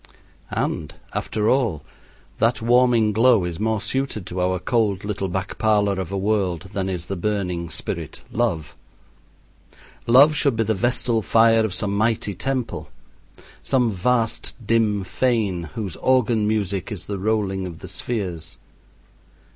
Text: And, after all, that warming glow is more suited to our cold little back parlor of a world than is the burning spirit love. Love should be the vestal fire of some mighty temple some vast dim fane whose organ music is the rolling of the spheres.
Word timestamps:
And, 0.49 0.95
after 1.13 1.47
all, 1.47 1.83
that 2.39 2.59
warming 2.59 3.13
glow 3.13 3.43
is 3.45 3.59
more 3.59 3.79
suited 3.79 4.25
to 4.25 4.41
our 4.41 4.57
cold 4.57 5.05
little 5.05 5.27
back 5.27 5.59
parlor 5.59 5.99
of 6.01 6.11
a 6.11 6.17
world 6.17 6.71
than 6.73 6.89
is 6.89 7.05
the 7.05 7.15
burning 7.15 7.69
spirit 7.69 8.23
love. 8.31 8.75
Love 10.07 10.35
should 10.35 10.55
be 10.55 10.63
the 10.63 10.73
vestal 10.73 11.21
fire 11.21 11.63
of 11.63 11.75
some 11.75 11.95
mighty 11.95 12.33
temple 12.33 12.89
some 13.61 13.91
vast 13.91 14.55
dim 14.65 15.03
fane 15.03 15.65
whose 15.75 15.95
organ 15.97 16.47
music 16.47 16.91
is 16.91 17.05
the 17.05 17.19
rolling 17.19 17.67
of 17.67 17.77
the 17.77 17.87
spheres. 17.87 18.57